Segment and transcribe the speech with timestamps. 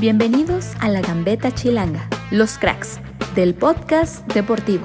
[0.00, 2.98] Bienvenidos a la Gambeta Chilanga, los cracks
[3.36, 4.84] del podcast deportivo.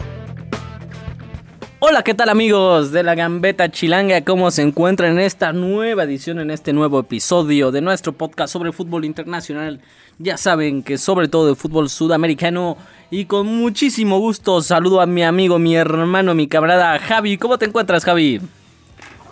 [1.80, 4.24] Hola, ¿qué tal amigos de la Gambeta Chilanga?
[4.24, 8.72] ¿Cómo se encuentran en esta nueva edición, en este nuevo episodio de nuestro podcast sobre
[8.72, 9.82] fútbol internacional?
[10.20, 12.78] Ya saben que sobre todo de fútbol sudamericano
[13.10, 17.38] y con muchísimo gusto saludo a mi amigo, mi hermano, mi camarada Javi.
[17.40, 18.40] ¿Cómo te encuentras, Javi?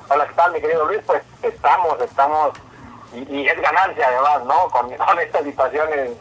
[0.09, 1.01] Hola, ¿qué tal, mi querido Luis?
[1.05, 2.53] Pues estamos, estamos
[3.13, 4.69] y, es ganancia además, ¿no?
[4.69, 6.11] Con, estas situaciones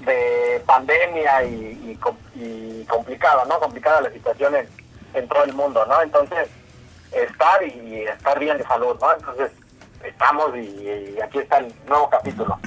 [0.00, 1.98] de pandemia y,
[2.34, 3.58] y, complicado, ¿no?
[3.58, 4.54] Complicada la situación
[5.14, 6.02] en, todo el mundo, ¿no?
[6.02, 6.48] Entonces,
[7.12, 9.12] estar y estar bien de salud, ¿no?
[9.12, 9.52] Entonces,
[10.04, 12.58] estamos y, aquí está el nuevo capítulo.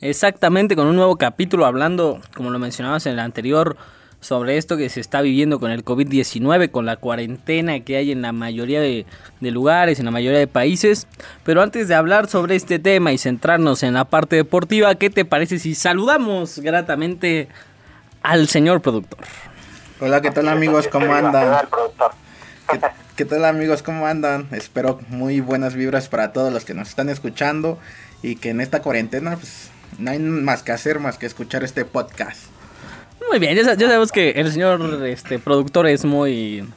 [0.00, 3.76] Exactamente, con un nuevo capítulo hablando, como lo mencionabas en el anterior,
[4.20, 8.22] sobre esto que se está viviendo con el COVID-19, con la cuarentena que hay en
[8.22, 9.06] la mayoría de,
[9.40, 11.06] lugares, en la mayoría de países.
[11.44, 15.24] Pero antes de hablar sobre este tema y centrarnos en la parte deportiva, ¿qué te
[15.24, 17.48] parece si saludamos gratamente
[18.22, 19.20] al señor productor?
[20.00, 20.88] Hola, ¿qué tal amigos?
[20.88, 21.66] ¿Cómo andan?
[23.16, 23.82] ¿Qué, tal amigos?
[23.82, 24.48] ¿Cómo andan?
[24.50, 27.78] Espero muy buenas vibras para todos los que nos están escuchando
[28.22, 31.84] y que en esta cuarentena pues no hay más que hacer más que escuchar este
[31.84, 32.55] podcast.
[33.28, 36.68] Muy bien, ya, sabemos que el señor este, productor es muy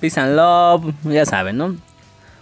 [0.00, 1.76] peace and love, ya saben, ¿no?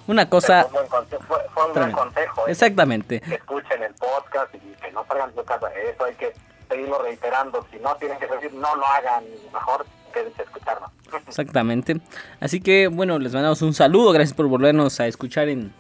[0.07, 0.65] Una cosa...
[0.65, 2.47] Fue, un, buen consejo.
[2.47, 2.51] ¿eh?
[2.51, 3.21] Exactamente.
[3.21, 5.69] Que escuchen el podcast y que no salgan de su casa.
[5.69, 6.33] Eso hay que
[6.69, 7.65] seguirlo reiterando.
[7.71, 10.91] Si no tienen que decir, no lo hagan, mejor quédense a escucharnos.
[11.29, 12.01] Exactamente.
[12.41, 14.13] Así que, bueno, les mandamos un saludo.
[14.13, 15.73] Gracias por volvernos a escuchar en,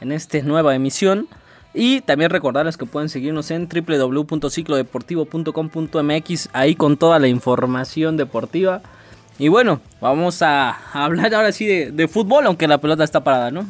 [0.00, 1.28] en esta nueva emisión.
[1.76, 8.80] Y también recordarles que pueden seguirnos en www.ciclodeportivo.com.mx, ahí con toda la información deportiva.
[9.38, 13.66] Y bueno, vamos a hablar ahora sí de, fútbol, aunque la pelota está parada, ¿no?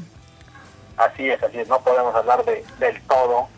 [0.99, 3.49] Así es, así es, no podemos hablar de, del todo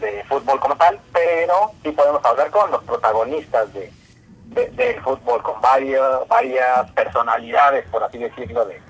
[0.00, 3.92] de fútbol como tal, pero sí podemos hablar con los protagonistas de,
[4.70, 8.80] del fútbol, con varias, varias personalidades, por así decirlo, de,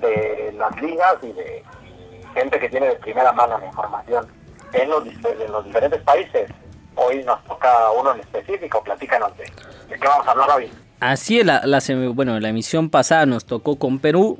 [0.00, 1.64] de las ligas y de,
[2.36, 4.26] gente que tiene de primera mano la información
[4.72, 5.04] en los,
[5.50, 6.50] los diferentes países.
[6.94, 10.70] Hoy nos toca uno en específico, platícanos de, de qué vamos a hablar hoy.
[11.00, 11.80] Así la, la,
[12.14, 14.38] bueno, la emisión pasada nos tocó con Perú,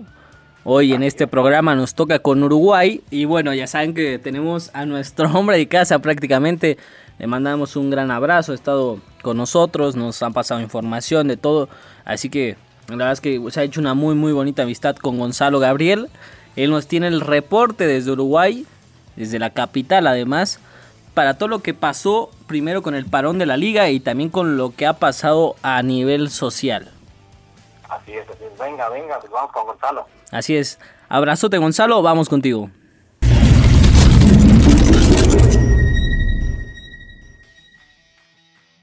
[0.65, 4.87] hoy en este programa nos toca con Uruguay y bueno, ya saben que tenemos a
[4.87, 6.79] nuestro hombre de casa prácticamente,
[7.19, 11.69] le mandamos un gran abrazo, ha estado con nosotros, nos ha pasado información de todo,
[12.07, 12.57] así que
[12.89, 16.09] la verdad es que se ha hecho una muy muy bonita amistad con Gonzalo Gabriel
[16.57, 18.67] él nos tiene el reporte desde Uruguay,
[19.15, 20.59] desde la capital además,
[21.13, 24.57] para todo lo que pasó primero con el parón de la liga y también con
[24.57, 26.91] lo que ha pasado a nivel social.
[27.89, 28.59] Así es, así es.
[28.59, 30.07] Venga, venga, pues vamos con Gonzalo.
[30.31, 30.79] Así es.
[31.09, 32.71] Abrazote Gonzalo, vamos contigo.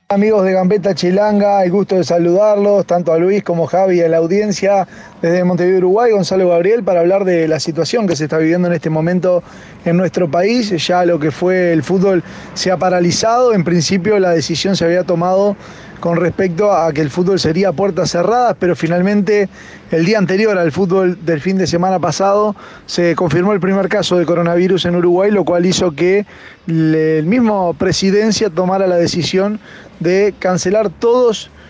[0.09, 4.07] Amigos de Gambetta Chilanga, el gusto de saludarlos, tanto a Luis como Javi y a
[4.09, 4.88] la audiencia
[5.23, 8.73] desde Montevideo, Uruguay, Gonzalo Gabriel, para hablar de la situación que se está viviendo en
[8.73, 9.41] este momento
[9.85, 10.69] en nuestro país.
[10.85, 12.22] Ya lo que fue el fútbol
[12.56, 15.56] se ha paralizado, en principio la decisión se había tomado
[16.01, 19.47] con respecto a que el fútbol sería puertas cerradas, pero finalmente
[19.91, 22.53] el día anterior al fútbol del fin de semana pasado
[22.85, 26.25] se confirmó el primer caso de coronavirus en Uruguay, lo cual hizo que
[26.67, 29.61] el mismo presidencia tomara la decisión
[30.01, 31.62] de cancelar todos los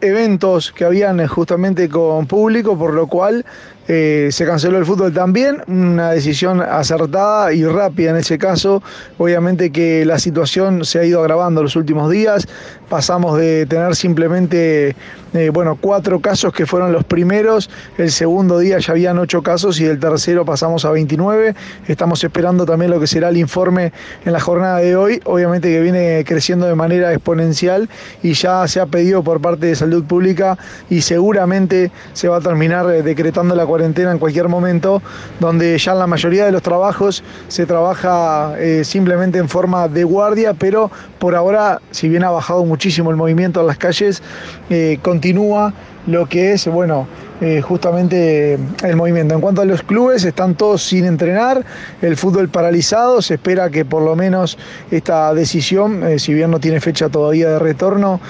[0.00, 3.44] eventos que habían justamente con público, por lo cual
[3.88, 8.82] eh, se canceló el fútbol también, una decisión acertada y rápida en ese caso.
[9.18, 12.46] Obviamente que la situación se ha ido agravando los últimos días.
[12.88, 14.94] Pasamos de tener simplemente
[15.32, 17.70] eh, bueno, cuatro casos que fueron los primeros.
[17.98, 21.54] El segundo día ya habían ocho casos y el tercero pasamos a 29.
[21.86, 23.92] Estamos esperando también lo que será el informe
[24.24, 25.20] en la jornada de hoy.
[25.24, 27.88] Obviamente que viene creciendo de manera exponencial
[28.22, 30.58] y ya se ha pedido por parte de salud pública
[30.88, 35.00] y seguramente se va a terminar eh, decretando la cuarentena en cualquier momento,
[35.38, 40.02] donde ya en la mayoría de los trabajos se trabaja eh, simplemente en forma de
[40.02, 44.24] guardia, pero por ahora, si bien ha bajado muchísimo el movimiento en las calles,
[44.70, 45.72] eh, continúa
[46.10, 47.06] lo que es, bueno,
[47.40, 49.34] eh, justamente el movimiento.
[49.34, 51.64] En cuanto a los clubes, están todos sin entrenar,
[52.02, 54.58] el fútbol paralizado, se espera que por lo menos
[54.90, 58.20] esta decisión, si bien no tiene fecha todavía de retorno,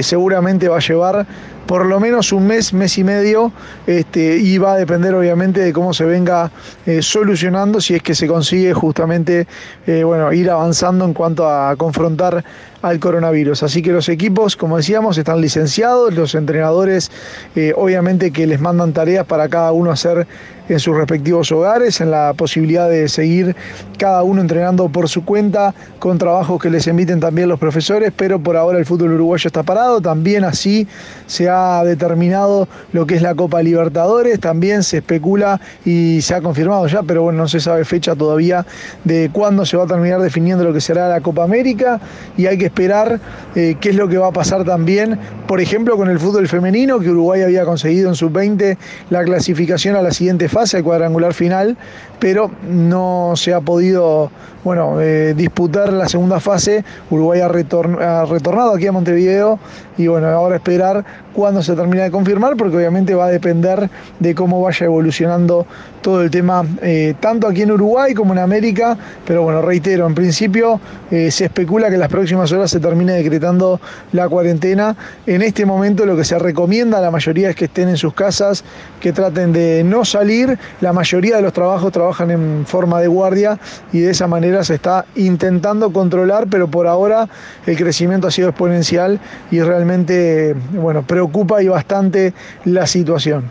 [0.00, 1.26] seguramente va a llevar
[1.66, 3.52] por lo menos un mes, mes y medio,
[3.86, 6.50] este, y va a depender obviamente de cómo se venga
[6.86, 9.46] eh, solucionando, si es que se consigue justamente
[9.86, 12.44] eh, bueno, ir avanzando en cuanto a confrontar
[12.88, 13.62] al coronavirus.
[13.62, 17.10] Así que los equipos, como decíamos, están licenciados, los entrenadores
[17.54, 20.26] eh, obviamente que les mandan tareas para cada uno hacer
[20.68, 23.54] en sus respectivos hogares, en la posibilidad de seguir
[23.98, 28.38] cada uno entrenando por su cuenta, con trabajos que les emiten también los profesores, pero
[28.38, 30.86] por ahora el fútbol uruguayo está parado, también así
[31.26, 36.40] se ha determinado lo que es la Copa Libertadores, también se especula y se ha
[36.40, 38.66] confirmado ya, pero bueno, no se sabe fecha todavía
[39.04, 42.00] de cuándo se va a terminar definiendo lo que será la Copa América
[42.36, 43.20] y hay que esperar
[43.54, 46.98] eh, qué es lo que va a pasar también, por ejemplo, con el fútbol femenino,
[46.98, 48.76] que Uruguay había conseguido en sub-20
[49.10, 51.76] la clasificación a la siguiente fase, al cuadrangular final,
[52.18, 54.30] pero no se ha podido
[54.64, 56.84] bueno, eh, disputar la segunda fase.
[57.10, 59.60] Uruguay ha, retornado aquí a Montevideo
[59.96, 63.88] y bueno, ahora esperar cuándo se termina de confirmar, porque obviamente va a depender
[64.18, 65.66] de cómo vaya evolucionando
[66.02, 68.96] todo el tema, eh, tanto aquí en Uruguay como en América.
[69.24, 70.80] Pero bueno, reitero, en principio
[71.12, 73.80] eh, se especula que en las próximas horas se termine decretando
[74.12, 74.96] la cuarentena.
[75.26, 78.14] En este momento lo que se recomienda a la mayoría es que estén en sus
[78.14, 78.64] casas,
[79.00, 80.45] que traten de no salir.
[80.80, 83.58] La mayoría de los trabajos trabajan en forma de guardia
[83.92, 87.28] y de esa manera se está intentando controlar, pero por ahora
[87.66, 89.20] el crecimiento ha sido exponencial
[89.50, 92.32] y realmente, bueno, preocupa y bastante
[92.64, 93.44] la situación.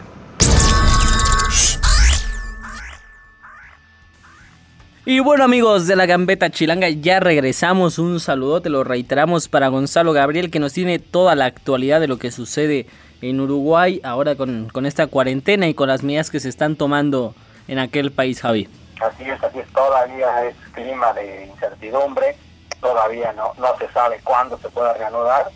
[5.07, 7.99] Y bueno amigos de la Gambeta Chilanga, ya regresamos.
[7.99, 12.17] Un saludote, lo reiteramos para Gonzalo Gabriel que nos tiene toda la actualidad de lo
[12.17, 12.87] que sucede
[13.21, 17.35] en Uruguay ahora con, con esta cuarentena y con las medidas que se están tomando
[17.67, 18.69] en aquel país, Javi.
[19.01, 22.37] Así es, así es, todavía es clima de incertidumbre,
[22.79, 25.49] todavía no, no se sabe cuándo se pueda reanudar.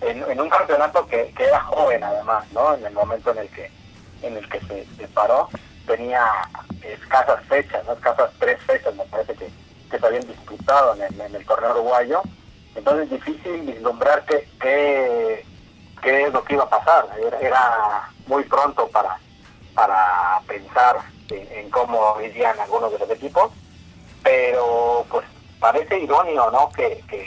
[0.00, 2.74] En, un campeonato que, que, era joven además, ¿no?
[2.74, 3.70] En el momento en el que
[4.22, 5.48] en el que se, paró,
[5.86, 6.22] tenía
[6.82, 7.92] escasas fechas, ¿no?
[7.92, 9.48] escasas tres fechas me parece que,
[9.90, 12.22] que se habían disputado en el, en el torneo uruguayo.
[12.74, 15.44] Entonces difícil vislumbrar qué,
[16.02, 17.06] qué es lo que iba a pasar.
[17.18, 19.18] Era, era muy pronto para,
[19.74, 20.96] para pensar
[21.30, 23.50] en, cómo irían algunos de los equipos,
[24.22, 25.26] pero pues
[25.58, 26.68] parece irónico, ¿no?
[26.70, 27.26] Que, que,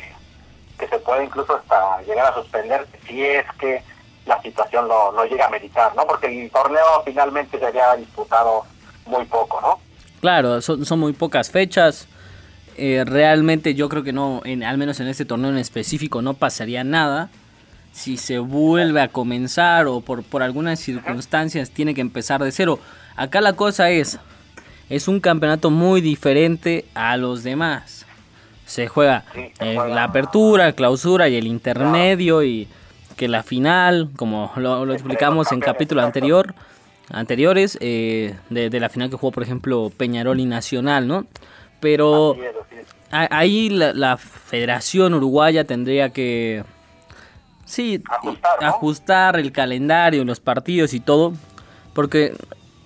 [0.88, 3.84] se puede incluso hasta llegar a suspender si es que
[4.26, 6.08] la situación lo, lo llega a meditar, ¿no?
[6.08, 8.64] Porque el torneo finalmente se había disputado
[9.06, 9.80] muy poco, ¿no?
[10.22, 12.08] Claro, son, son muy pocas fechas.
[12.78, 16.34] Eh, realmente yo creo que no, en, al menos en este torneo en específico, no
[16.34, 17.30] pasaría nada.
[18.00, 22.80] Si se vuelve a comenzar o por, por algunas circunstancias tiene que empezar de cero.
[23.18, 24.18] Acá la cosa es,
[24.90, 28.06] es un campeonato muy diferente a los demás.
[28.66, 32.70] Se juega eh, la apertura, la clausura y el intermedio y
[33.18, 36.56] que la final, como lo, explicamos en capítulo anterior,
[37.10, 41.26] anteriores, eh, de, la final que jugó, por ejemplo, Peñarol y Nacional, ¿no?
[41.82, 42.38] Pero
[43.12, 46.64] ahí la, Federación Uruguaya tendría que,
[47.70, 48.04] sí,
[48.62, 51.34] ajustar el calendario, los partidos y todo,
[51.94, 52.36] porque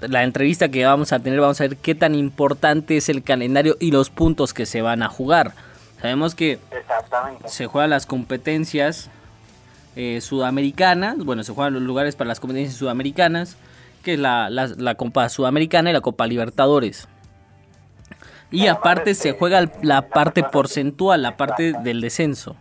[0.02, 3.78] la entrevista que vamos a tener vamos a ver qué tan importante es el calendario
[3.80, 5.54] y los puntos que se van a jugar.
[6.02, 6.60] Sabemos que
[7.46, 9.10] se juegan las competencias
[9.96, 13.56] eh, sudamericanas, bueno, se juegan los lugares para las competencias sudamericanas,
[14.04, 17.08] que es la, la, Copa Sudamericana y la Copa Libertadores.
[18.52, 22.58] Y aparte se juega la parte porcentual, la parte del descenso.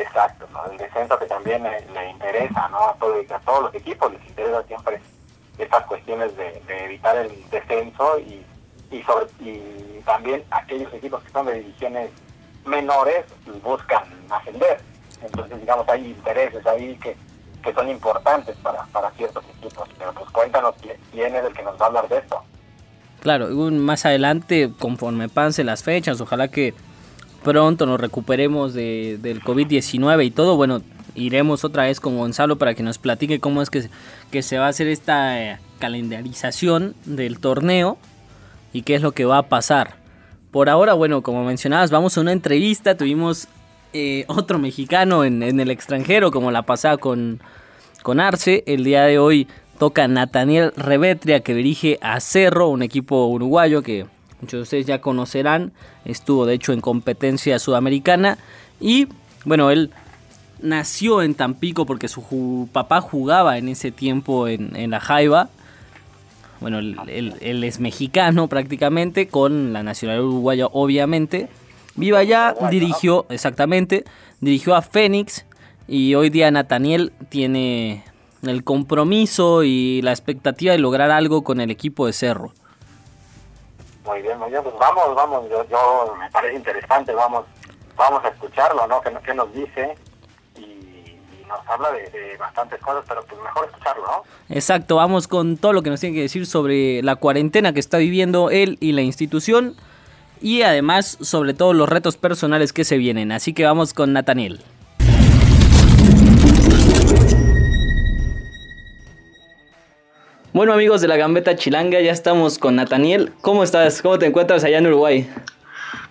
[0.00, 2.78] Exacto, el descenso que también le, interesa ¿no?
[2.78, 5.00] a, a todos los equipos, les interesa siempre
[5.58, 8.44] estas cuestiones de, evitar el descenso y,
[8.90, 12.10] y, sobre, y también aquellos equipos que son de divisiones
[12.64, 13.24] menores
[13.62, 14.80] buscan ascender.
[15.20, 17.16] Entonces, digamos, hay intereses ahí que,
[17.62, 19.88] que son importantes para, para ciertos equipos.
[19.98, 20.74] Pero pues cuéntanos
[21.10, 22.40] quién es el que nos va a hablar de esto.
[23.20, 26.72] Claro, más adelante, conforme pasen las fechas, ojalá que
[27.48, 30.82] pronto nos recuperemos de, del COVID-19 y todo, bueno,
[31.14, 33.88] iremos otra vez con Gonzalo para que nos platique cómo es que,
[34.30, 37.96] que se va a hacer esta eh, calendarización del torneo
[38.74, 39.96] y qué es lo que va a pasar.
[40.50, 42.96] Por ahora, bueno, como mencionabas, vamos a una entrevista.
[42.96, 43.48] Tuvimos
[43.94, 47.40] eh, otro mexicano en, el extranjero, como la pasada con,
[48.02, 48.62] con Arce.
[48.66, 54.06] El día de hoy toca Nathaniel Revetria, que dirige a Cerro, un equipo uruguayo que
[54.40, 55.72] muchos de ustedes ya conocerán.
[56.04, 58.38] Estuvo, de hecho, en competencia sudamericana.
[58.80, 59.08] Y,
[59.44, 59.90] bueno, él
[60.60, 65.48] nació en Tampico porque su papá jugaba en ese tiempo en, la Jaiba.
[66.60, 71.48] Bueno, él, es mexicano prácticamente, con la nacionalidad uruguaya obviamente.
[71.94, 74.04] Viva allá, dirigió, exactamente,
[74.40, 75.44] dirigió a Fénix
[75.88, 78.04] y hoy día Nathaniel tiene
[78.42, 82.52] el compromiso y la expectativa de lograr algo con el equipo de Cerro.
[84.08, 87.44] Muy bien, muy bien, pues vamos, vamos, yo, me parece interesante, vamos,
[87.94, 89.02] vamos a escucharlo, ¿no?
[89.02, 89.94] ¿Qué, qué nos dice?
[91.46, 94.54] nos habla de, bastantes cosas, pero pues mejor escucharlo, ¿no?
[94.54, 97.98] Exacto, vamos con todo lo que nos tiene que decir sobre la cuarentena que está
[97.98, 99.76] viviendo él y la institución
[100.40, 103.30] y además sobre todo los retos personales que se vienen.
[103.30, 104.62] Así que vamos con Nathaniel.
[110.58, 113.32] Bueno amigos de la Gambeta Chilanga, ya estamos con Nathaniel.
[113.42, 114.02] ¿Cómo estás?
[114.02, 115.32] ¿Cómo te encuentras allá en Uruguay?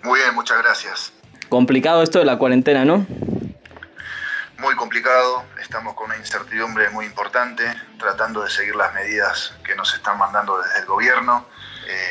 [0.03, 1.11] Muy bien, muchas gracias.
[1.49, 3.05] Complicado esto de la cuarentena, ¿no?
[4.57, 7.65] Muy complicado, estamos con una incertidumbre muy importante,
[7.99, 11.45] tratando de seguir las medidas que nos están mandando desde el gobierno,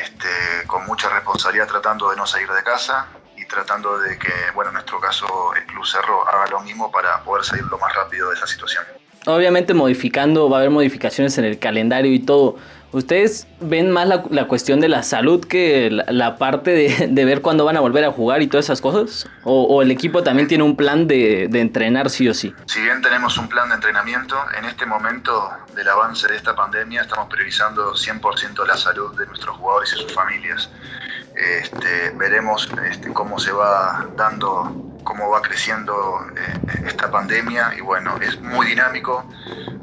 [0.03, 4.69] este, con mucha responsabilidad tratando de no salir de casa y tratando de que, bueno,
[4.69, 8.29] en nuestro caso el Club Cerro haga lo mismo para poder salir lo más rápido
[8.29, 8.85] de esa situación
[9.27, 12.57] obviamente modificando, va a haber modificaciones en el calendario y todo.
[12.93, 16.71] ¿Ustedes ven más la, cuestión de la salud que la, parte
[17.09, 19.27] de, ver cuándo van a volver a jugar y todas esas cosas?
[19.43, 22.55] ¿O, el equipo también tiene un plan de, de, entrenar sí o sí?
[22.65, 27.01] Si bien tenemos un plan de entrenamiento, en este momento del avance de esta pandemia
[27.01, 30.69] estamos priorizando 100% la salud de nuestros jugadores y sus familias.
[31.37, 38.17] Este, veremos este, cómo se va dando, cómo va creciendo eh, esta pandemia y bueno,
[38.19, 39.23] es muy dinámico,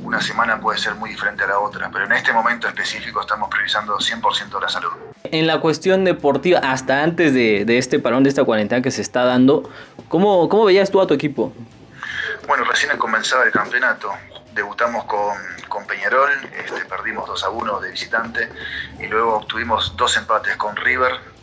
[0.02, 3.48] una semana puede ser muy diferente a la otra, pero en este momento específico estamos
[3.50, 4.90] priorizando 100% la salud.
[5.22, 9.22] En la cuestión deportiva, hasta antes de, este parón, de esta cuarentena que se está
[9.22, 9.70] dando,
[10.08, 11.52] ¿cómo, cómo veías tú a tu equipo?
[12.48, 14.10] Bueno, recién comenzaba el campeonato,
[14.54, 15.36] debutamos con,
[15.68, 16.30] con Peñarol,
[16.64, 18.48] este, perdimos 2 a 1 de visitante
[18.98, 21.33] y luego obtuvimos dos empates con River,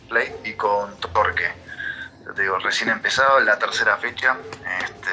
[0.44, 1.50] y con Torque.
[2.34, 4.36] te digo, recién empezado la tercera fecha,
[4.82, 5.10] este,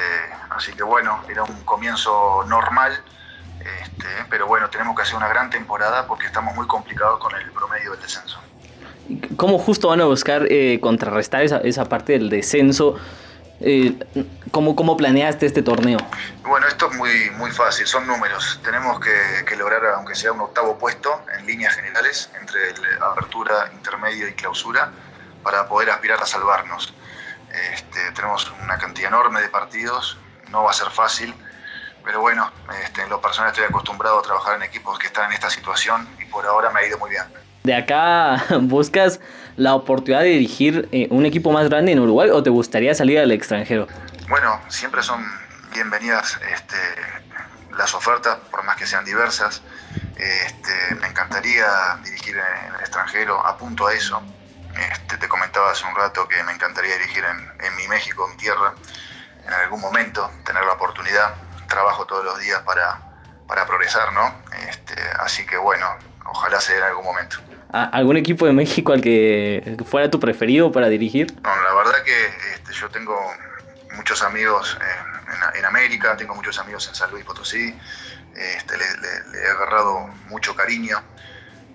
[0.50, 2.92] así que bueno, era un comienzo normal,
[3.60, 7.50] este, pero bueno, tenemos que hacer una gran temporada porque estamos muy complicados con el
[7.50, 8.38] promedio del descenso.
[9.36, 12.96] ¿Cómo justo van a buscar eh, contrarrestar esa, esa, parte del descenso?
[13.60, 13.94] Eh,
[14.50, 15.98] ¿cómo, ¿Cómo planeaste este torneo?
[16.42, 18.60] Bueno, esto es muy, muy fácil, son números.
[18.62, 22.60] Tenemos que, que lograr, aunque sea un octavo puesto, en líneas generales, entre
[23.00, 24.90] apertura, intermedio y clausura,
[25.42, 26.94] para poder aspirar a salvarnos.
[27.72, 30.18] Este, tenemos una cantidad enorme de partidos,
[30.50, 31.34] no va a ser fácil,
[32.04, 32.50] pero bueno,
[32.84, 36.08] este, en lo personal estoy acostumbrado a trabajar en equipos que están en esta situación
[36.20, 37.24] y por ahora me ha ido muy bien.
[37.64, 39.20] ¿De acá buscas
[39.56, 43.18] la oportunidad de dirigir eh, un equipo más grande en Uruguay o te gustaría salir
[43.18, 43.86] al extranjero?
[44.30, 45.26] Bueno, siempre son
[45.72, 46.76] bienvenidas este,
[47.76, 49.60] las ofertas, por más que sean diversas.
[50.16, 51.66] Este, me encantaría
[52.04, 54.22] dirigir en el extranjero, apunto a eso.
[54.92, 58.72] Este, te comentaba hace un rato que me encantaría dirigir en, mi México, mi tierra,
[59.44, 61.34] en algún momento, tener la oportunidad.
[61.66, 63.00] Trabajo todos los días para,
[63.48, 64.32] para progresar, ¿no?
[64.68, 65.86] Este, así que bueno,
[66.26, 67.38] ojalá sea en algún momento.
[67.72, 71.34] ¿Algún equipo de México al que fuera tu preferido para dirigir?
[71.42, 73.16] No, la verdad que este, yo tengo
[73.96, 74.78] muchos amigos
[75.56, 77.74] en, América, tengo muchos amigos en San Luis Potosí,
[78.34, 78.84] este, le,
[79.40, 80.98] he agarrado mucho cariño,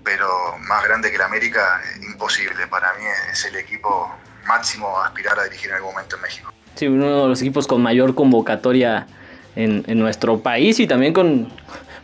[0.04, 2.68] pero más grande que la América, imposible.
[2.68, 4.14] Para mí es el equipo
[4.46, 6.54] máximo aspirar a dirigir en algún momento en México.
[6.76, 9.08] Sí, uno de los equipos con mayor convocatoria
[9.56, 11.50] en, nuestro país y también con,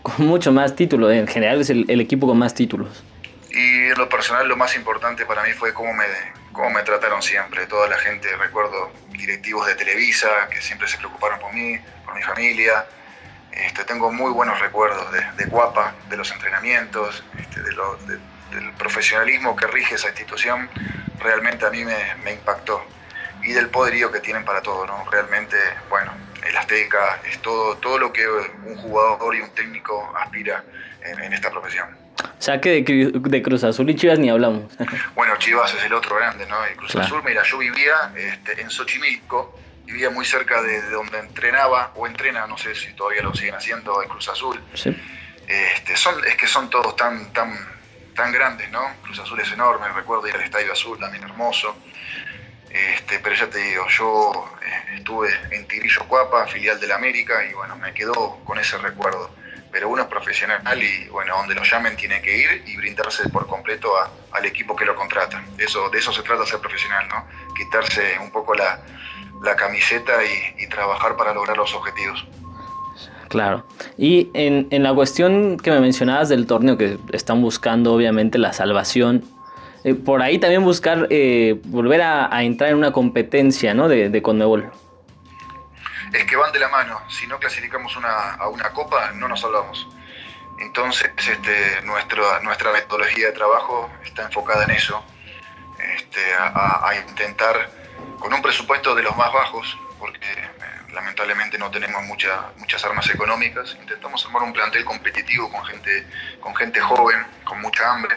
[0.02, 1.12] con mucho más títulos.
[1.12, 3.04] En general es el equipo con más títulos.
[3.54, 6.06] Y en lo personal lo más importante para mí fue cómo me,
[6.54, 7.68] cómo me trataron siempre.
[7.68, 12.24] Toda la gente, recuerdo directivos de Televisa que siempre se preocuparon por mí, por mi
[12.24, 12.86] familia.
[13.52, 18.20] Este, tengo muy buenos recuerdos de, de Guapa, de los entrenamientos, este, de
[18.52, 20.70] del profesionalismo que rige esa institución.
[21.20, 22.82] Realmente a mí me, me impactó.
[23.44, 25.04] Y del poderío que tienen para todo, ¿no?
[25.10, 25.58] Realmente,
[25.90, 26.14] bueno,
[26.46, 30.64] el Azteca es todo, todo lo que un jugador y un técnico aspira
[31.04, 32.01] en esta profesión.
[32.20, 34.64] O sea que de, Cruz Azul y Chivas ni hablamos.
[35.16, 36.58] Bueno, Chivas es el otro grande, ¿no?
[36.72, 41.92] Y Cruz Azul, mira, yo vivía este, en Xochimilco, vivía muy cerca de, donde entrenaba,
[41.96, 44.60] o entrena, no sé si todavía lo siguen haciendo, en Cruz Azul.
[44.74, 44.96] Sí.
[45.48, 47.54] Este, son, es que son todos tan, tan,
[48.16, 48.82] tan grandes, ¿no?
[49.04, 51.76] Cruz Azul es enorme, recuerdo ir al Estadio Azul, también hermoso.
[52.70, 57.54] Este, pero ya te digo, yo eh, estuve en Tigrillo Cuapa, filial del América, y
[57.54, 59.30] bueno, me quedó con ese recuerdo
[59.72, 63.48] pero uno es profesional y bueno, donde lo llamen tiene que ir y brindarse por
[63.48, 63.90] completo
[64.32, 65.44] al equipo que lo contrata.
[65.58, 67.26] Eso, de eso se trata ser profesional, ¿no?
[67.56, 68.80] Quitarse un poco la,
[69.56, 70.14] camiseta
[70.58, 72.26] y, trabajar para lograr los objetivos.
[73.28, 73.66] Claro.
[73.98, 79.24] Y en, la cuestión que me mencionabas del torneo, que están buscando obviamente la salvación,
[79.84, 83.88] eh, por ahí también buscar eh, volver a, entrar en una competencia ¿no?
[83.88, 84.72] de, de Conmebol
[86.14, 87.02] es que van de la mano.
[87.10, 89.88] Si no clasificamos a una copa, no nos salvamos.
[90.62, 95.04] Entonces, este, nuestra metodología de trabajo está enfocada en eso,
[95.96, 97.70] este, a, intentar,
[98.20, 100.50] con un presupuesto de los más bajos, porque eh,
[100.94, 103.76] lamentablemente no tenemos muchas armas económicas.
[103.80, 106.06] Intentamos armar un plantel competitivo con gente,
[106.40, 108.16] con gente joven, con mucha hambre.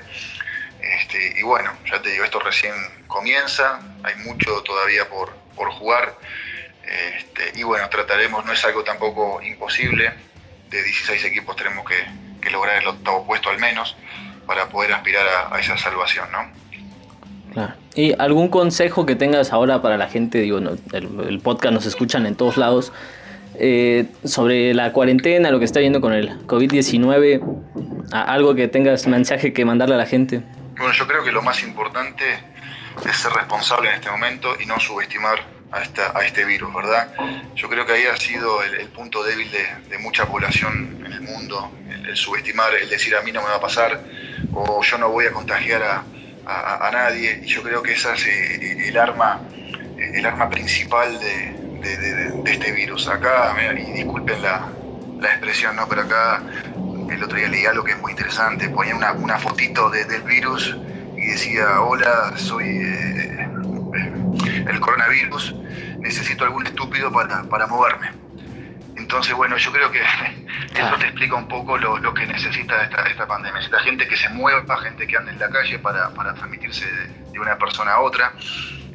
[0.81, 2.75] Este, y bueno, ya te digo, esto recién
[3.07, 6.15] comienza, hay mucho todavía por, por jugar.
[6.87, 10.13] Este, y bueno, trataremos, no es algo tampoco imposible,
[10.71, 13.97] de 16 equipos tenemos que, lograr el octavo puesto al menos
[14.47, 16.47] para poder aspirar a, esa salvación, ¿no?
[17.55, 17.73] Claro.
[17.95, 20.41] ¿Y algún consejo que tengas ahora para la gente?
[20.41, 22.93] Digo, el, podcast nos escuchan en todos lados.
[23.57, 27.41] Eh, sobre la cuarentena, lo que está viendo con el COVID-19,
[28.13, 30.43] algo que tengas mensaje que mandarle a la gente.
[30.77, 32.25] Bueno, yo creo que lo más importante
[33.09, 35.39] es ser responsable en este momento y no subestimar
[35.75, 37.13] a, a este virus, ¿verdad?
[37.57, 41.73] Yo creo que ahí ha sido el, punto débil de, mucha población en el mundo,
[41.89, 44.01] el, subestimar, el decir a mí no me va a pasar
[44.53, 46.05] o yo no voy a contagiar a,
[46.47, 47.41] a, nadie.
[47.43, 49.41] Y yo creo que esa es eh, el arma,
[49.99, 53.09] el arma principal de, de, este virus.
[53.09, 54.71] Acá, y disculpen la,
[55.21, 55.89] la expresión, ¿no?
[55.89, 56.43] pero acá
[57.11, 60.77] el otro día leí algo que es muy interesante, ponía una, una fotito del virus
[61.17, 63.34] y decía, hola, soy eh,
[64.67, 65.55] el coronavirus,
[65.99, 68.25] necesito algún estúpido para, para moverme.
[68.97, 70.01] Entonces, bueno, yo creo que
[70.75, 73.59] eso te explica un poco lo, que necesita esta, esta pandemia.
[73.59, 77.39] Necesita gente que se mueva, gente que ande en la calle para, para transmitirse de,
[77.39, 78.33] una persona a otra.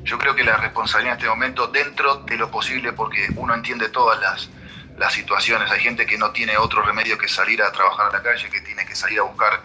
[0.04, 3.90] Yo creo que la responsabilidad en este momento, dentro de lo posible, porque uno entiende
[3.90, 4.50] todas las,
[4.98, 5.70] las situaciones.
[5.70, 8.62] Hay gente que no tiene otro remedio que salir a trabajar a la calle, que
[8.62, 9.62] tiene que salir a buscar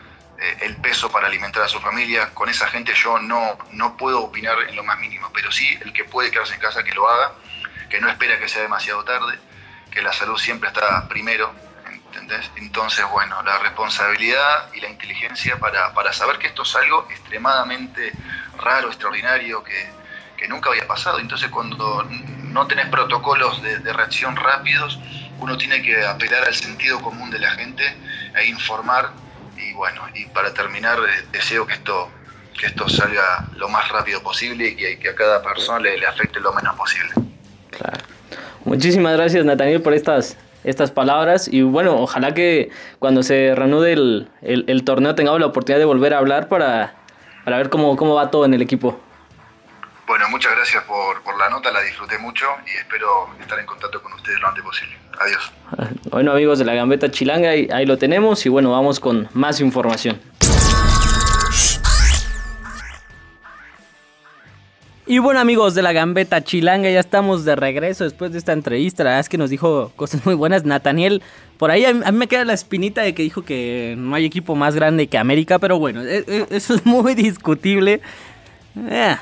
[0.61, 2.31] el peso para alimentar a su familia.
[2.35, 5.93] Con esa gente yo no, no puedo opinar en lo más mínimo, pero sí el
[5.93, 7.33] que puede quedarse en casa que lo haga,
[7.91, 9.39] que no espera que sea demasiado tarde,
[9.91, 11.53] que la salud siempre está primero.
[11.87, 12.51] ¿entendés?
[12.57, 18.13] Entonces, bueno, la responsabilidad y la inteligencia para, para saber que esto es algo extremadamente
[18.59, 19.91] raro, extraordinario, que,
[20.37, 21.19] que nunca había pasado.
[21.19, 24.99] Entonces, cuando no tenés protocolos de, de reacción rápidos,
[25.39, 27.97] uno tiene que apelar al sentido común de la gente
[28.37, 29.11] e informar
[29.69, 32.09] y bueno, y para terminar eh, deseo que esto
[32.59, 36.53] que esto salga lo más rápido posible y que, a cada persona le, afecte lo
[36.53, 37.11] menos posible.
[37.71, 38.05] Claro.
[38.65, 44.29] Muchísimas gracias Nathaniel por estas estas palabras y bueno, ojalá que cuando se reanude el,
[44.41, 46.95] el, torneo tengamos la oportunidad de volver a hablar para,
[47.45, 48.99] para ver cómo, cómo va todo en el equipo.
[50.07, 54.03] Bueno, muchas gracias por, por, la nota, la disfruté mucho y espero estar en contacto
[54.03, 54.95] con ustedes lo antes posible.
[55.19, 55.53] Adiós.
[56.11, 60.21] Bueno amigos de la Gambeta Chilanga, ahí, lo tenemos y bueno, vamos con más información.
[65.07, 69.05] Y bueno amigos de la Gambeta Chilanga, ya estamos de regreso después de esta entrevista,
[69.05, 70.65] la verdad es que nos dijo cosas muy buenas.
[70.65, 71.23] Nathaniel,
[71.59, 74.55] por ahí a mí, me queda la espinita de que dijo que no hay equipo
[74.55, 78.03] más grande que América, pero bueno, e, e, eso es muy discutible.
[78.77, 79.17] Eh,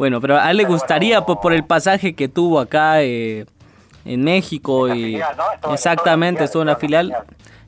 [0.00, 3.44] bueno, pero a él le gustaría por, el pasaje que tuvo acá eh,
[4.06, 4.88] en México.
[4.88, 5.20] y
[5.70, 7.14] Exactamente, estuvo en la filial,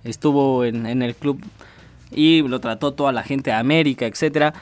[0.02, 1.44] estuvo en, el club
[2.10, 4.54] y lo trató toda la gente de América, etcétera.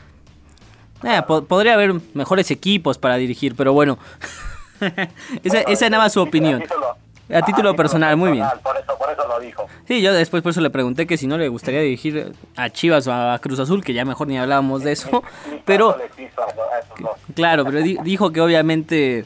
[1.05, 3.99] Eh, podría haber mejores equipos para dirigir, pero bueno,
[5.45, 6.65] esa, esa nada más su opinión.
[7.33, 8.45] A título personal, muy bien.
[8.63, 9.67] Por eso, por eso lo dijo.
[9.87, 13.07] Sí, yo después por eso le pregunté que si no le gustaría dirigir a Chivas
[13.07, 15.23] o a Cruz Azul, que ya mejor ni hablábamos de eso.
[15.65, 15.97] Pero,
[17.41, 19.25] claro, pero dijo que obviamente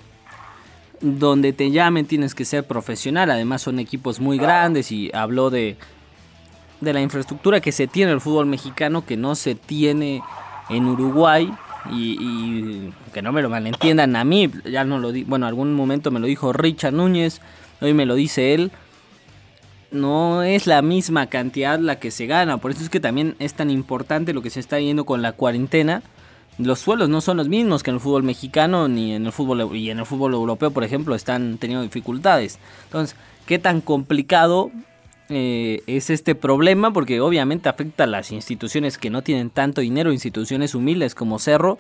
[1.01, 3.31] donde te llamen tienes que ser profesional.
[3.31, 5.77] Además son equipos muy grandes y habló de,
[6.81, 10.23] de la infraestructura que se tiene en el fútbol mexicano que no se tiene
[10.69, 11.53] en Uruguay.
[11.93, 15.75] Y, y, que no me lo malentiendan a mí, ya no lo di, bueno, algún
[15.75, 17.43] momento me lo dijo Richard Núñez,
[17.83, 18.73] hoy me lo dice él,
[19.91, 22.57] no es la misma cantidad la que se gana.
[22.57, 25.33] Por eso es que también es tan importante lo que se está yendo con la
[25.33, 26.03] cuarentena.
[26.59, 29.77] Los suelos no son los mismos que en el fútbol mexicano ni en el fútbol
[29.77, 32.59] y en el fútbol europeo, por ejemplo, están teniendo dificultades.
[32.85, 34.71] Entonces, ¿qué tan complicado
[35.29, 36.93] eh, es este problema?
[36.93, 41.77] Porque obviamente afecta a las instituciones que no tienen tanto dinero, instituciones humildes como Cerro,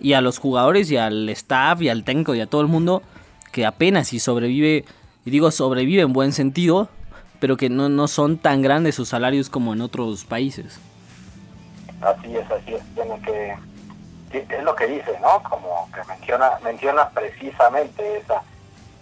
[0.00, 3.02] y a los jugadores y al staff y al técnico y a todo el mundo
[3.52, 4.84] que apenas si sobrevive
[5.24, 6.88] y digo sobrevive en buen sentido,
[7.38, 10.80] pero que no, no son tan grandes sus salarios como en otros países.
[12.00, 13.54] Así es, así es, tiene que,
[14.38, 15.42] es lo que dice, ¿no?
[15.42, 18.42] Como que menciona, menciona precisamente esa,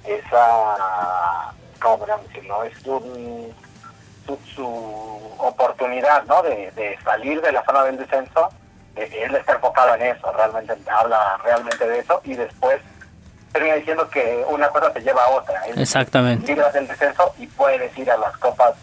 [0.04, 2.64] esa, ¿cómo podríamos decirlo?
[2.64, 3.54] Es su,
[4.54, 4.66] su,
[5.38, 6.42] oportunidad, ¿no?
[6.42, 8.50] De, de, salir de la zona del descenso,
[8.96, 12.80] él está enfocado en eso, realmente habla realmente de eso, y después
[13.52, 15.62] termina diciendo que una cosa se lleva a otra.
[15.76, 16.46] Exactamente.
[16.46, 18.74] Libras del descenso y puedes ir a las copas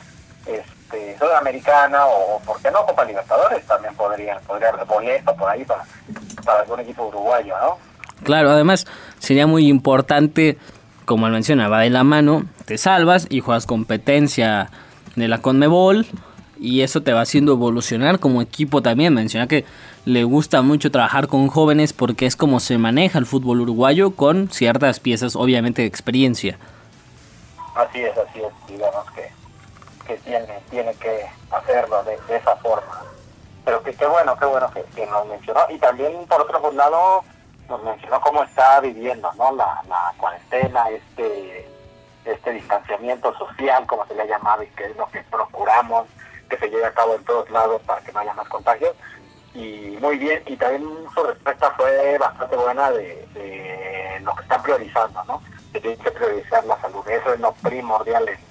[0.45, 0.76] este,
[1.19, 2.85] sudamericana o, ¿por qué no?
[2.85, 5.83] Copa Libertadores también podría, podría haber boleto por ahí para,
[6.45, 7.77] para algún equipo uruguayo, ¿no?
[8.23, 8.85] Claro, además
[9.19, 10.57] sería muy importante
[11.05, 14.69] como él menciona, va de la mano, te salvas y juegas competencia
[15.15, 16.05] de la Conmebol
[16.59, 19.13] y eso te va haciendo evolucionar como equipo también.
[19.13, 19.65] Menciona que
[20.05, 24.49] le gusta mucho trabajar con jóvenes porque es como se maneja el fútbol uruguayo con
[24.49, 26.57] ciertas piezas obviamente de experiencia.
[27.75, 29.29] Así es, así es, digamos que,
[30.07, 33.03] que tiene, tiene que hacerlo de, esa forma.
[33.65, 35.61] Pero qué bueno, qué bueno que, que, nos mencionó.
[35.69, 37.23] Y también, por otro lado,
[37.67, 39.51] nos mencionó cómo está viviendo ¿no?
[39.51, 41.67] la, la cuarentena, este
[42.27, 46.07] este distanciamiento social, como se le ha llamado, y que es lo que procuramos
[46.49, 48.95] que se lleve a cabo en todos lados para que no haya más contagios.
[49.53, 54.61] Y muy bien, y también su respuesta fue bastante buena de, de lo que están
[54.61, 55.41] priorizando, ¿no?
[55.73, 58.46] Que tienen que priorizar la salud, eso es lo primordial en,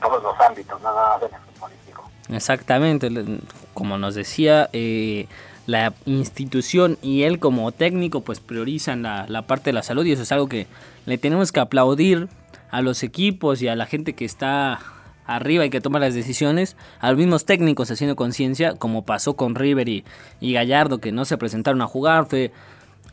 [0.00, 2.10] todos los ámbitos, nada más en el político.
[2.28, 3.10] Exactamente,
[3.74, 5.28] como nos decía, eh,
[5.66, 10.12] la institución y él como técnico pues priorizan la, la parte de la salud y
[10.12, 10.66] eso es algo que
[11.06, 12.28] le tenemos que aplaudir
[12.70, 14.80] a los equipos y a la gente que está
[15.26, 19.54] arriba y que toma las decisiones, a los mismos técnicos haciendo conciencia, como pasó con
[19.54, 20.04] River y,
[20.40, 22.52] Gallardo, que no se presentaron a jugar, fue,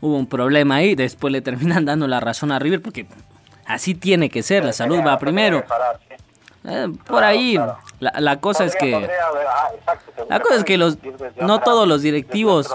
[0.00, 3.06] hubo un problema ahí, después le terminan dando la razón a River, porque
[3.66, 5.64] así tiene que ser, la salud va primero.
[6.64, 7.58] Eh, por ahí,
[7.98, 9.08] la, la, cosa es que
[10.28, 10.96] la cosa es que los
[11.40, 12.68] no todos los directivos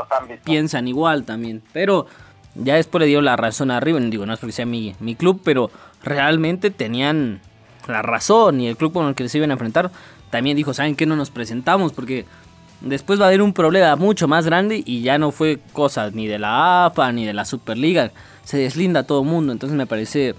[0.44, 2.06] piensan igual también, pero
[2.56, 5.42] ya después le dio la razón a digo, no es porque sea mi, mi club,
[5.44, 5.72] pero
[6.04, 7.40] realmente tenían
[7.88, 9.92] la razón y el club con el que se iban a enfrentar
[10.32, 11.06] también dijo, ¿saben qué?
[11.06, 12.26] No nos presentamos porque
[12.82, 16.28] después va a haber un problema mucho más grande y ya no fue cosa ni
[16.28, 18.12] de la AFA ni de la Superliga,
[18.44, 20.36] se deslinda todo el mundo, entonces me parece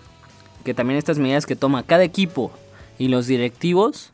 [0.65, 2.53] que también estas medidas que toma cada equipo
[2.99, 4.13] y los directivos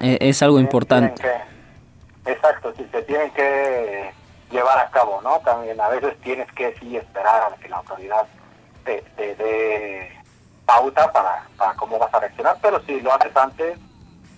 [0.00, 1.22] es, algo importante.
[2.24, 4.10] exacto, si se tienen que
[4.50, 5.38] llevar a cabo, ¿no?
[5.40, 8.26] También a veces tienes que sí esperar a que la autoridad
[8.84, 10.18] te dé
[10.68, 13.78] pauta para, para cómo vas a reaccionar, pero si lo haces antes,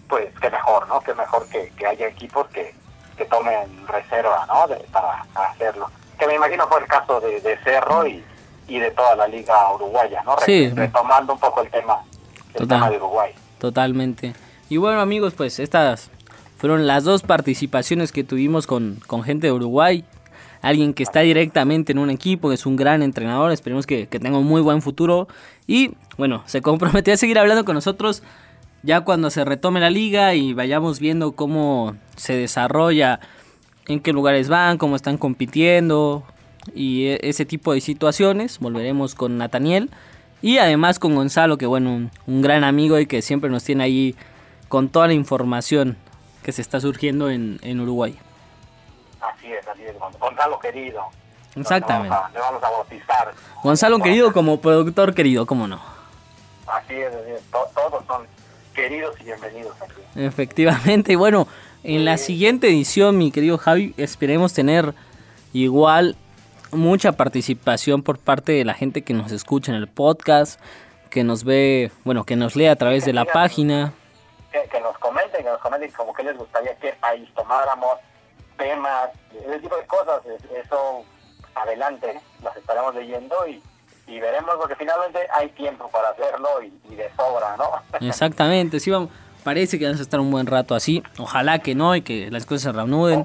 [0.09, 1.01] pues qué mejor, ¿no?
[1.01, 2.73] Qué mejor que, que haya equipos que,
[3.17, 4.67] que tomen reserva, ¿no?
[4.93, 5.91] para, hacerlo.
[6.19, 8.25] Que me imagino fue el caso de, Cerro y,
[8.69, 10.37] y de toda la liga uruguaya, ¿no?
[10.39, 10.71] Sí.
[10.71, 12.01] Retomando un poco el tema,
[12.55, 13.33] el tema de Uruguay.
[13.59, 14.35] Totalmente.
[14.69, 16.11] Y bueno amigos, pues estas
[16.57, 20.05] fueron las dos participaciones que tuvimos con, con gente de Uruguay.
[20.63, 24.39] Alguien que está directamente en un equipo, que es un gran entrenador, esperemos que, tenga
[24.39, 25.27] un muy buen futuro.
[25.67, 28.23] Y bueno, se comprometió a seguir hablando con nosotros
[28.83, 33.21] ya cuando se retome la liga y vayamos viendo cómo se desarrolla,
[33.87, 36.25] en qué lugares van, cómo están compitiendo
[36.75, 39.91] y e, ese tipo de situaciones, volveremos con Nathaniel
[40.43, 44.17] y además con Gonzalo, que bueno, un, gran amigo y que siempre nos tiene ahí
[44.69, 45.97] con toda la información
[46.43, 48.19] que se está surgiendo en Uruguay.
[49.21, 51.03] Así es, así es, Gonzalo querido.
[51.57, 52.17] Exactamente.
[52.33, 53.35] Le vamos, a, bautizar.
[53.63, 55.81] Gonzalo querido como productor querido, ¿cómo no?
[56.67, 57.43] Así es, así es.
[57.51, 58.27] todos son
[58.75, 60.01] queridos y bienvenidos aquí.
[60.17, 61.49] Efectivamente, y bueno,
[61.83, 64.95] en la siguiente edición, mi querido Javi, esperemos tener
[65.53, 66.17] igual
[66.73, 70.61] mucha participación por parte de la gente que nos escucha en el podcast,
[71.11, 73.93] que nos ve, bueno, que nos lee a través de la página.
[74.53, 77.99] Que, que, nos comenten, que nos comenten como que les gustaría que país tomáramos,
[78.57, 80.23] temas, ese tipo de cosas,
[80.63, 81.05] eso
[81.55, 83.63] adelante las estaremos leyendo y,
[84.21, 87.71] veremos porque finalmente hay tiempo para hacerlo y, de sobra, ¿no?
[88.07, 89.09] Exactamente, sí, vamos,
[89.41, 92.47] parece que vamos a estar un buen rato así, ojalá que no y que las
[92.47, 93.25] cosas se reanuden.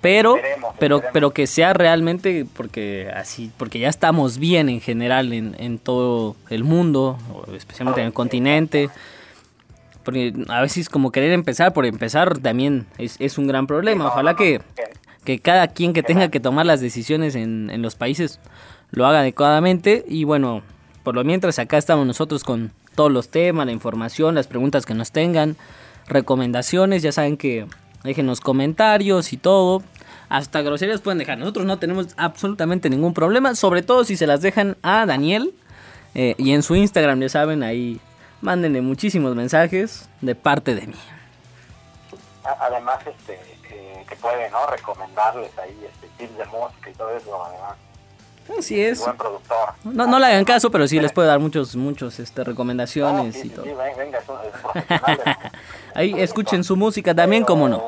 [0.00, 0.36] pero,
[0.78, 5.78] pero, pero que sea realmente porque así, porque ya estamos bien en general en, en
[5.78, 7.18] todo el mundo,
[7.54, 8.90] especialmente en el continente.
[10.02, 14.06] Porque a veces como querer empezar por empezar también es, un gran problema.
[14.06, 14.62] Ojalá que,
[15.24, 18.40] que cada quien que tenga que tomar las decisiones en, en los países
[18.90, 20.04] lo haga adecuadamente.
[20.08, 20.62] Y bueno,
[21.02, 24.94] por lo mientras acá estamos nosotros con todos los temas, la información, las preguntas que
[24.94, 25.56] nos tengan,
[26.06, 27.66] recomendaciones, ya saben que
[28.02, 29.82] dejen los comentarios y todo.
[30.28, 31.38] Hasta groserías pueden dejar.
[31.38, 35.52] Nosotros no tenemos absolutamente ningún problema, sobre todo si se las dejan a Daniel.
[36.14, 38.00] Eh, y en su Instagram, ya saben, ahí
[38.40, 40.96] mándenle muchísimos mensajes de parte de mí.
[42.60, 43.34] Además, este,
[43.70, 44.66] eh, que puede, ¿no?
[44.66, 47.76] Recomendarles ahí este, tips de música y todo eso, además.
[48.58, 49.00] Así es.
[49.00, 49.56] Buen productor.
[49.84, 53.50] No, no le hagan caso, pero sí les puede dar muchos, muchos, este, recomendaciones y
[53.50, 53.64] todo.
[53.64, 55.52] Sí, venga, es, es
[55.94, 57.82] Ahí escuchen su música también, como no.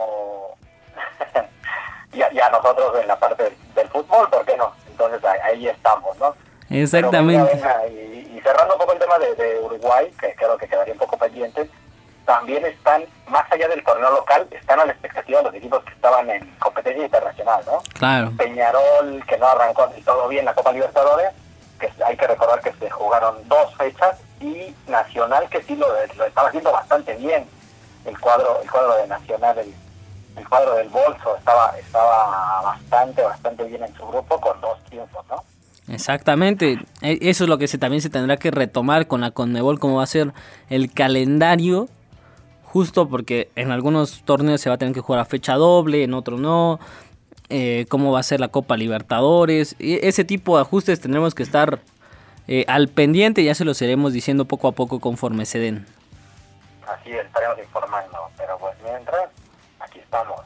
[2.13, 4.73] y, a, nosotros en la parte del, fútbol, ¿por qué no?
[4.91, 6.35] Entonces ahí, estamos, ¿no?
[6.71, 7.61] Exactamente
[8.43, 11.69] cerrando un poco el tema de, Uruguay, que creo que quedaría un poco pendiente,
[12.25, 15.93] también están, más allá del torneo local, están a la expectativa de los equipos que
[15.93, 17.79] estaban en competencia internacional, ¿no?
[17.99, 18.33] Claro.
[18.37, 21.33] Peñarol, que no arrancó y todo bien la Copa Libertadores,
[21.79, 26.25] que hay que recordar que se jugaron dos fechas y Nacional que sí lo, lo
[26.25, 27.45] estaba haciendo bastante bien
[28.05, 29.75] el cuadro el cuadro de Nacional el,
[30.37, 35.25] el cuadro del bolso estaba estaba bastante bastante bien en su grupo con dos triunfos
[35.29, 35.43] no
[35.89, 39.81] Exactamente, e, eso es lo que se, también se tendrá que retomar con la Conmebol,
[39.81, 40.33] cómo va a ser
[40.71, 41.89] el calendario,
[42.73, 46.15] justo porque en algunos torneos se va a tener que jugar a fecha doble, en
[46.15, 46.81] otros no,
[47.51, 51.81] eh, cómo va a ser la Copa Libertadores, ese tipo de ajustes tendremos que estar
[52.49, 55.87] eh, al pendiente, ya se los iremos diciendo poco a poco conforme se den.
[56.89, 59.29] Así estaremos informando, pero pues mientras,
[59.79, 60.41] aquí estamos.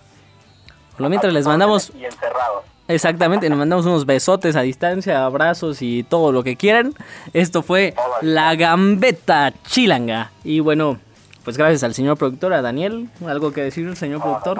[0.92, 1.92] Por lo mientras les mandamos...
[1.94, 2.64] Y encerrados.
[2.88, 6.92] Exactamente, les mandamos unos besotes a distancia, abrazos y todo lo que quieran.
[7.32, 10.30] Esto fue La Gambeta Chilanga.
[10.44, 10.98] Y bueno,
[11.46, 13.08] pues gracias al señor productor, a Daniel.
[13.24, 14.58] ¿Algo que decir el señor productor?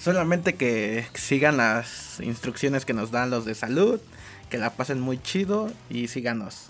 [0.00, 4.00] Solamente que sigan las instrucciones que nos dan los de salud,
[4.48, 6.68] que la pasen muy chido y síganos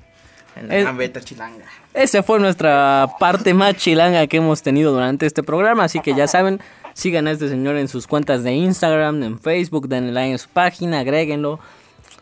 [0.57, 1.67] en la Gambeta Chilanga.
[1.93, 6.27] Esa fue nuestra parte más chilanga que hemos tenido durante este programa, así que ya
[6.27, 6.61] saben,
[6.99, 10.49] Sigan a este señor en sus cuentas de Instagram, en Facebook, denle like en su
[10.49, 11.61] página, agréguenlo.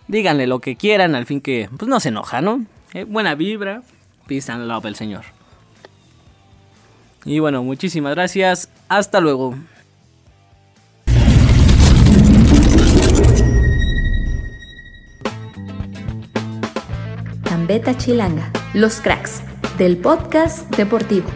[0.07, 2.67] Díganle lo que quieran, al fin que pues no se enoja, ¿no?
[2.93, 3.81] Eh, buena vibra,
[4.27, 5.36] peace and love el señor.
[7.27, 8.71] Y bueno, muchísimas gracias.
[8.89, 9.57] Hasta luego.
[17.43, 19.43] Gambeta Chilanga, los cracks
[19.77, 21.27] del podcast deportivo.